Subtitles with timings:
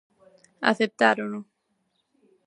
[0.71, 1.39] Aceptárono.